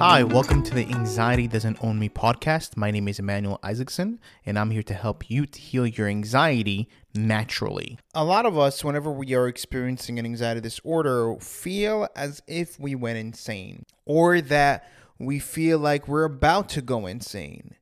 [0.00, 2.74] Hi, welcome to the Anxiety Doesn't Own Me podcast.
[2.74, 6.88] My name is Emmanuel Isaacson, and I'm here to help you to heal your anxiety
[7.14, 7.98] naturally.
[8.14, 12.94] A lot of us, whenever we are experiencing an anxiety disorder, feel as if we
[12.94, 17.74] went insane or that we feel like we're about to go insane.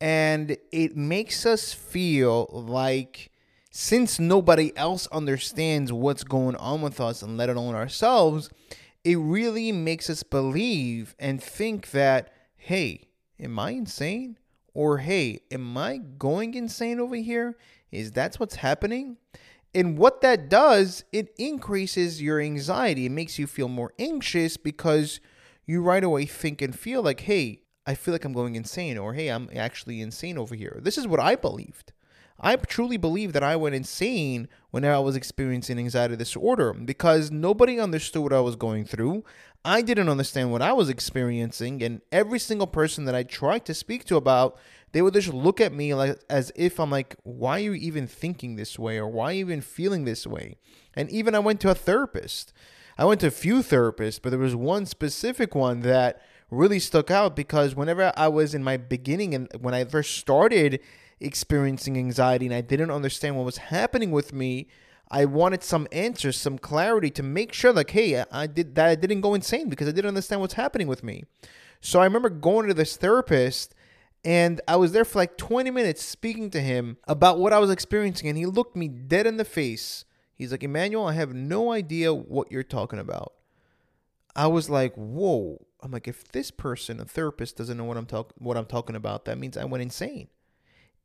[0.00, 3.32] And it makes us feel like
[3.72, 8.48] since nobody else understands what's going on with us and let alone ourselves,
[9.04, 13.08] it really makes us believe and think that, hey,
[13.38, 14.38] am I insane?
[14.72, 17.56] Or hey, am I going insane over here?
[17.92, 19.18] Is that what's happening?
[19.74, 23.06] And what that does, it increases your anxiety.
[23.06, 25.20] It makes you feel more anxious because
[25.66, 29.14] you right away think and feel like, hey, I feel like I'm going insane, or
[29.14, 30.80] hey, I'm actually insane over here.
[30.82, 31.92] This is what I believed.
[32.40, 37.78] I truly believe that I went insane when I was experiencing anxiety disorder because nobody
[37.78, 39.24] understood what I was going through.
[39.64, 43.74] I didn't understand what I was experiencing, and every single person that I tried to
[43.74, 44.58] speak to about,
[44.92, 48.06] they would just look at me like as if I'm like, why are you even
[48.06, 50.56] thinking this way, or why are you even feeling this way?
[50.94, 52.52] And even I went to a therapist.
[52.98, 57.10] I went to a few therapists, but there was one specific one that really stuck
[57.10, 60.80] out because whenever I was in my beginning and when I first started
[61.20, 64.68] experiencing anxiety and I didn't understand what was happening with me,
[65.10, 68.94] I wanted some answers, some clarity to make sure like, hey, I did that I
[68.94, 71.24] didn't go insane because I didn't understand what's happening with me.
[71.80, 73.74] So I remember going to this therapist
[74.24, 77.70] and I was there for like 20 minutes speaking to him about what I was
[77.70, 80.04] experiencing and he looked me dead in the face.
[80.34, 83.34] He's like, "Emmanuel, I have no idea what you're talking about."
[84.34, 88.06] I was like, "Whoa." I'm like, if this person, a therapist, doesn't know what I'm
[88.06, 90.28] talking what I'm talking about, that means I went insane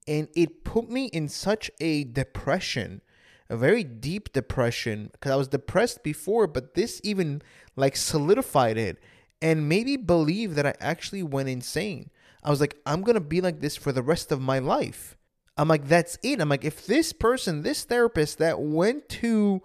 [0.10, 3.02] and it put me in such a depression
[3.50, 7.42] a very deep depression because I was depressed before, but this even
[7.76, 9.02] like solidified it
[9.42, 12.12] and made me believe that I actually went insane.
[12.44, 15.18] I was like, I'm gonna be like this for the rest of my life.
[15.58, 16.40] I'm like, that's it.
[16.40, 19.62] I'm like, if this person, this therapist that went to,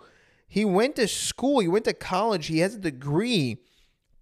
[0.48, 3.58] he went to school, he went to college, he has a degree,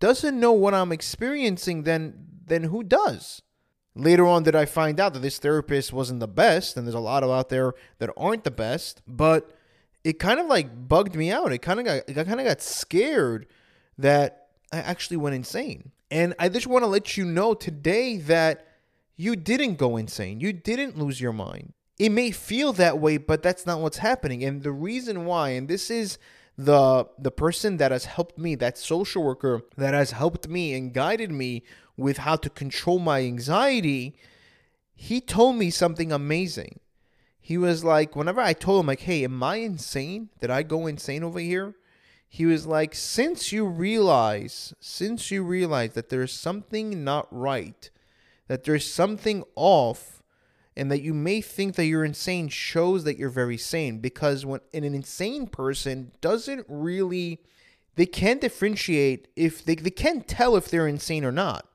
[0.00, 3.42] doesn't know what I'm experiencing, then then who does?
[3.94, 7.00] Later on, did I find out that this therapist wasn't the best, and there's a
[7.00, 9.03] lot of out there that aren't the best.
[9.06, 9.53] But
[10.03, 11.53] it kind of like bugged me out.
[11.53, 13.47] It kind of got, I kind of got scared
[13.98, 15.92] that I actually went insane.
[16.10, 18.66] And I just want to let you know today that
[19.16, 20.41] you didn't go insane.
[20.41, 21.74] You didn't lose your mind.
[21.98, 24.42] It may feel that way, but that's not what's happening.
[24.42, 26.19] And the reason why, and this is
[26.64, 30.92] the the person that has helped me, that social worker that has helped me and
[30.92, 31.62] guided me
[31.96, 34.16] with how to control my anxiety,
[34.94, 36.80] he told me something amazing.
[37.40, 40.28] He was like, whenever I told him, like, hey, am I insane?
[40.40, 41.74] Did I go insane over here?
[42.28, 47.90] He was like, since you realize, since you realize that there's something not right,
[48.46, 50.22] that there's something off,
[50.77, 54.60] and that you may think that you're insane shows that you're very sane because when
[54.72, 57.41] an insane person doesn't really
[57.94, 61.66] they can't differentiate if they, they can't tell if they're insane or not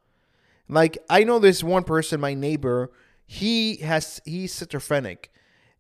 [0.69, 2.91] like I know this one person, my neighbor,
[3.25, 5.31] he has he's schizophrenic.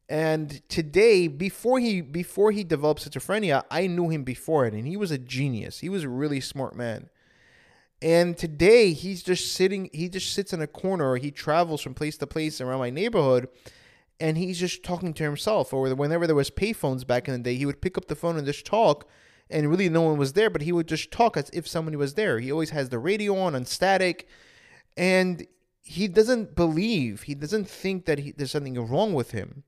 [0.09, 4.95] And today, before he before he developed schizophrenia, I knew him before it, and he
[4.95, 5.79] was a genius.
[5.79, 7.09] He was a really smart man.
[8.01, 11.93] And today he's just sitting, he just sits in a corner, or he travels from
[11.93, 13.49] place to place around my neighborhood,
[14.19, 15.73] and he's just talking to himself.
[15.73, 18.37] Or whenever there was payphones back in the day, he would pick up the phone
[18.37, 19.07] and just talk,
[19.49, 22.13] and really no one was there, but he would just talk as if somebody was
[22.13, 22.39] there.
[22.39, 24.27] He always has the radio on on static
[24.97, 25.45] and
[25.83, 29.63] he doesn't believe, he doesn't think that he, there's something wrong with him.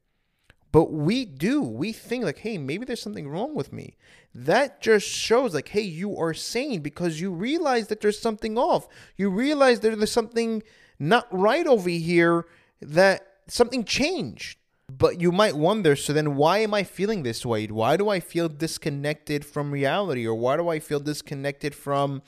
[0.72, 1.62] But we do.
[1.62, 3.98] We think like, hey, maybe there's something wrong with me.
[4.36, 8.88] That just shows like, hey, you are sane because you realize that there's something off.
[9.18, 10.62] You realize that there's something
[11.00, 12.46] not right over here,
[12.82, 14.58] that something changed.
[14.92, 17.68] But you might wonder, so then why am I feeling this way?
[17.68, 20.26] Why do I feel disconnected from reality?
[20.26, 22.24] Or why do I feel disconnected from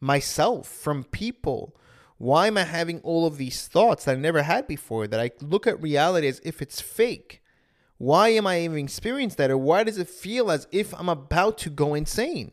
[0.00, 1.74] myself, from people?
[2.18, 5.06] Why am I having all of these thoughts that I never had before?
[5.06, 7.42] That I look at reality as if it's fake.
[8.04, 9.50] Why am I even experiencing that?
[9.50, 12.52] Or why does it feel as if I'm about to go insane?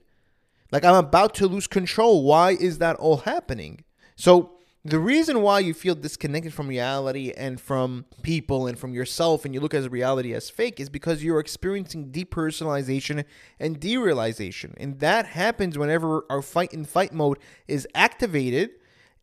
[0.71, 2.23] Like I'm about to lose control.
[2.23, 3.83] Why is that all happening?
[4.15, 4.53] So,
[4.85, 9.53] the reason why you feel disconnected from reality and from people and from yourself and
[9.53, 13.25] you look at reality as fake is because you're experiencing depersonalization
[13.59, 14.73] and derealization.
[14.77, 17.37] And that happens whenever our fight and fight mode
[17.67, 18.71] is activated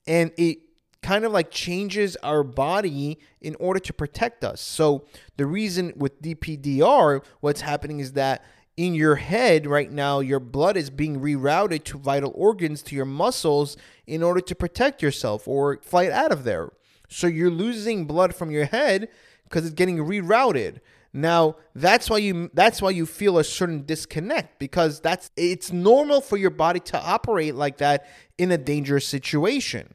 [0.07, 0.59] and it
[1.03, 4.61] kind of like changes our body in order to protect us.
[4.61, 5.05] So
[5.37, 8.45] the reason with DPDR, what's happening is that
[8.77, 13.05] in your head right now, your blood is being rerouted to vital organs, to your
[13.05, 16.71] muscles, in order to protect yourself or fight out of there.
[17.09, 19.09] So you're losing blood from your head
[19.45, 20.79] because it's getting rerouted.
[21.13, 26.21] Now, that's why you that's why you feel a certain disconnect because that's it's normal
[26.21, 28.07] for your body to operate like that
[28.37, 29.95] in a dangerous situation.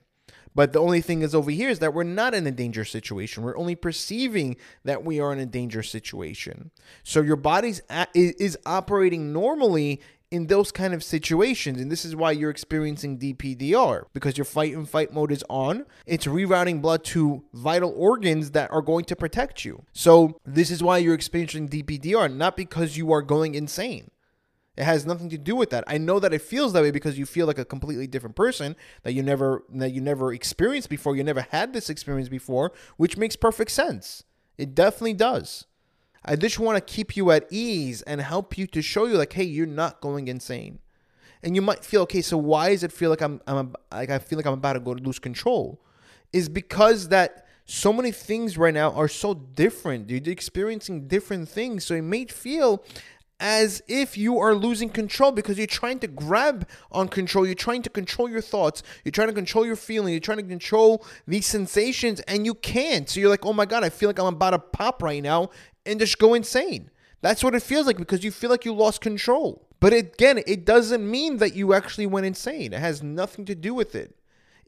[0.56, 3.44] But the only thing is over here is that we're not in a dangerous situation.
[3.44, 6.72] We're only perceiving that we are in a dangerous situation.
[7.04, 7.82] So your body's
[8.14, 10.02] is operating normally
[10.34, 11.80] in those kind of situations.
[11.80, 15.86] And this is why you're experiencing DPDR because your fight and fight mode is on.
[16.08, 19.84] It's rerouting blood to vital organs that are going to protect you.
[19.94, 24.10] So this is why you're experiencing DPDR, not because you are going insane.
[24.76, 25.84] It has nothing to do with that.
[25.86, 28.76] I know that it feels that way because you feel like a completely different person
[29.04, 31.16] that you never that you never experienced before.
[31.16, 34.24] You never had this experience before, which makes perfect sense.
[34.58, 35.66] It definitely does.
[36.26, 39.34] I just want to keep you at ease and help you to show you like,
[39.34, 40.80] hey, you're not going insane.
[41.44, 44.20] And you might feel, okay, so why does it feel like I'm, I'm like I
[44.20, 45.82] feel like I'm about to go to lose control?
[46.32, 50.10] Is because that so many things right now are so different.
[50.10, 52.84] You're experiencing different things, so it may feel
[53.44, 57.46] as if you are losing control because you're trying to grab on control.
[57.46, 58.84] You're trying to control your thoughts.
[59.04, 60.14] You're trying to control your feeling.
[60.14, 63.10] You're trying to control these sensations, and you can't.
[63.10, 65.50] So you're like, oh my God, I feel like I'm about to pop right now
[65.86, 66.90] and just go insane.
[67.20, 69.68] That's what it feels like because you feel like you lost control.
[69.82, 72.72] But again, it doesn't mean that you actually went insane.
[72.72, 74.16] It has nothing to do with it.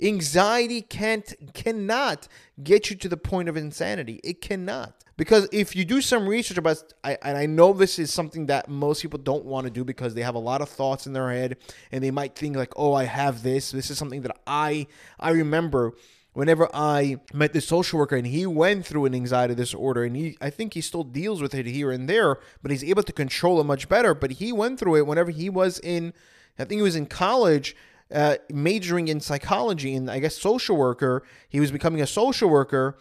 [0.01, 2.27] Anxiety can't cannot
[2.61, 4.19] get you to the point of insanity.
[4.23, 5.03] It cannot.
[5.17, 8.67] Because if you do some research about, I, and I know this is something that
[8.67, 11.31] most people don't want to do because they have a lot of thoughts in their
[11.31, 11.55] head,
[11.91, 13.71] and they might think like, "Oh, I have this.
[13.71, 14.87] This is something that I
[15.19, 15.93] I remember."
[16.33, 20.37] Whenever I met this social worker and he went through an anxiety disorder and he
[20.41, 23.61] I think he still deals with it here and there, but he's able to control
[23.61, 24.13] it much better.
[24.13, 26.11] But he went through it whenever he was in
[26.59, 27.73] I think he was in college
[28.13, 31.23] uh, majoring in psychology and I guess social worker.
[31.49, 32.97] He was becoming a social worker,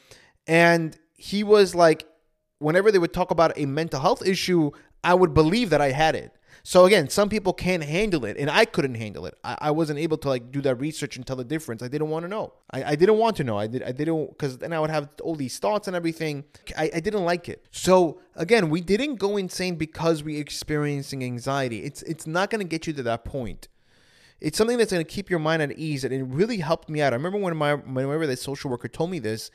[0.46, 2.06] and he was like,
[2.58, 4.70] whenever they would talk about a mental health issue,
[5.02, 6.32] I would believe that I had it.
[6.66, 9.36] So again, some people can't handle it, and I couldn't handle it.
[9.44, 11.82] I, I wasn't able to like do that research and tell the difference.
[11.82, 12.54] I didn't want to know.
[12.70, 13.58] I, I didn't want to know.
[13.58, 13.82] I did.
[13.82, 16.44] I didn't because then I would have all these thoughts and everything.
[16.76, 17.66] I, I didn't like it.
[17.70, 21.82] So again, we didn't go insane because we're experiencing anxiety.
[21.82, 23.68] It's it's not going to get you to that point
[24.40, 27.00] it's something that's going to keep your mind at ease and it really helped me
[27.00, 27.12] out.
[27.12, 29.50] I remember when my whenever the social worker told me this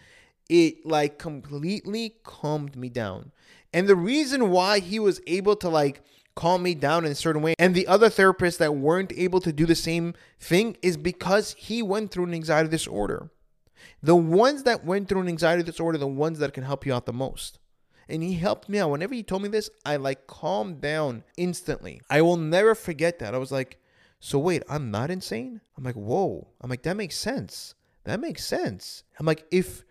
[0.49, 3.31] it like completely calmed me down.
[3.71, 6.01] And the reason why he was able to like
[6.35, 9.51] calm me down in a certain way and the other therapists that weren't able to
[9.51, 13.29] do the same thing is because he went through an anxiety disorder.
[14.01, 17.05] The ones that went through an anxiety disorder the ones that can help you out
[17.05, 17.59] the most.
[18.07, 18.89] And he helped me out.
[18.89, 22.01] Whenever he told me this i like calmed down instantly.
[22.09, 23.35] I will never forget that.
[23.35, 23.78] I was like
[24.19, 25.61] so wait, I'm not insane?
[25.77, 26.47] I'm like, whoa.
[26.61, 27.75] I'm like, that makes sense.
[28.03, 29.03] That makes sense.
[29.19, 29.83] I'm like, if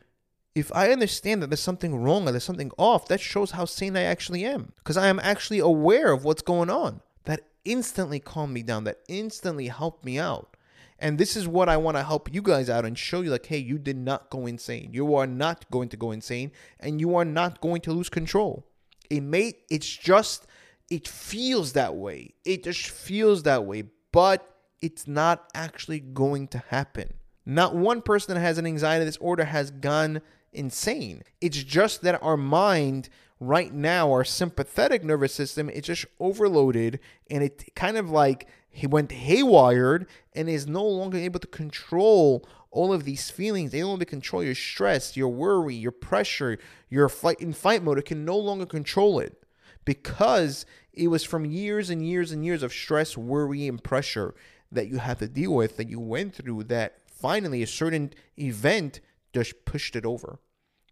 [0.54, 3.96] if I understand that there's something wrong or there's something off, that shows how sane
[3.96, 4.72] I actually am.
[4.76, 7.00] Because I am actually aware of what's going on.
[7.24, 8.84] That instantly calmed me down.
[8.84, 10.56] That instantly helped me out.
[10.98, 13.46] And this is what I want to help you guys out and show you like,
[13.46, 14.90] hey, you did not go insane.
[14.92, 16.50] You are not going to go insane
[16.80, 18.66] and you are not going to lose control.
[19.08, 20.46] It may it's just
[20.90, 22.34] it feels that way.
[22.44, 27.14] It just feels that way but it's not actually going to happen.
[27.44, 30.20] Not one person that has an anxiety disorder has gone
[30.52, 31.22] insane.
[31.40, 33.08] It's just that our mind
[33.40, 37.00] right now, our sympathetic nervous system, is just overloaded
[37.30, 42.46] and it kind of like he went haywired and is no longer able to control
[42.70, 43.72] all of these feelings.
[43.72, 47.98] They don't control your stress, your worry, your pressure, your fight in fight mode.
[47.98, 49.42] It can no longer control it
[49.84, 50.66] because
[50.98, 54.34] it was from years and years and years of stress, worry, and pressure
[54.70, 59.00] that you had to deal with that you went through that finally a certain event
[59.32, 60.40] just pushed it over.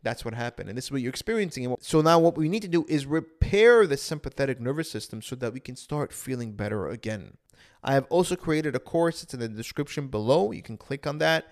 [0.02, 0.68] That's what happened.
[0.68, 1.74] And this is what you're experiencing.
[1.80, 5.52] So now what we need to do is repair the sympathetic nervous system so that
[5.52, 7.36] we can start feeling better again.
[7.82, 9.22] I have also created a course.
[9.22, 10.52] It's in the description below.
[10.52, 11.46] You can click on that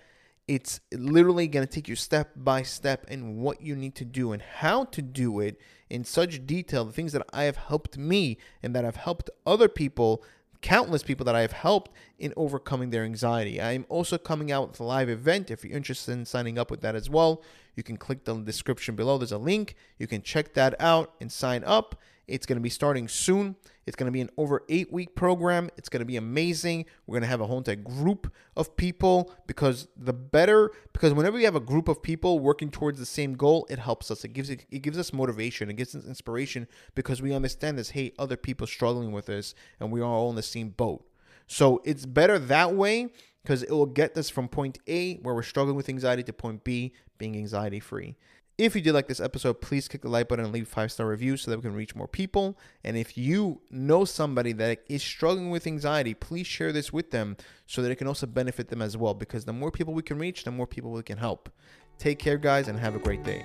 [0.46, 4.32] it's literally going to take you step by step in what you need to do
[4.32, 5.58] and how to do it
[5.94, 6.84] in such detail.
[6.84, 10.24] The things that I have helped me and that have helped other people,
[10.60, 13.60] countless people that I have helped in overcoming their anxiety.
[13.60, 15.52] I am also coming out with a live event.
[15.52, 17.42] If you're interested in signing up with that as well,
[17.76, 19.19] you can click the description below.
[19.19, 19.75] There's a link.
[19.99, 21.97] You can check that out and sign up.
[22.26, 23.57] It's going to be starting soon.
[23.87, 25.69] It's going to be an over eight week program.
[25.76, 26.87] It's going to be amazing.
[27.07, 31.38] We're going to have a whole entire group of people because the better, because whenever
[31.38, 34.25] you have a group of people working towards the same goal, it helps us.
[34.25, 35.69] It gives it, it gives us motivation.
[35.69, 37.90] It gives us inspiration because we understand this.
[37.90, 41.07] Hey, other people struggling with this, and we are all in the same boat.
[41.47, 43.11] So it's better that way
[43.44, 46.64] because it will get us from point A, where we're struggling with anxiety, to point
[46.64, 48.16] B, being anxiety free.
[48.56, 51.08] If you did like this episode, please click the like button and leave five star
[51.08, 52.56] review so that we can reach more people.
[52.84, 57.36] And if you know somebody that is struggling with anxiety, please share this with them
[57.66, 59.12] so that it can also benefit them as well.
[59.12, 61.50] Because the more people we can reach, the more people we can help.
[61.98, 63.44] Take care, guys, and have a great day.